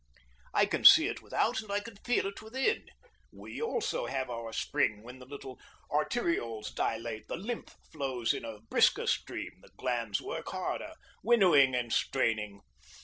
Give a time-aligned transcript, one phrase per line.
[0.51, 2.87] I can see it without, and I can feel it within.
[3.31, 5.59] We also have our spring when the little
[5.91, 11.93] arterioles dilate, the lymph flows in a brisker stream, the glands work harder, winnowing and
[11.93, 12.61] straining.